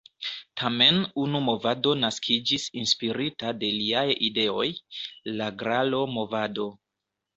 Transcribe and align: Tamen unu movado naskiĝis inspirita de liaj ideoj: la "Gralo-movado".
Tamen 0.59 0.95
unu 1.23 1.41
movado 1.47 1.93
naskiĝis 2.05 2.65
inspirita 2.83 3.53
de 3.65 3.69
liaj 3.75 4.03
ideoj: 4.29 4.67
la 5.37 5.51
"Gralo-movado". 5.61 6.67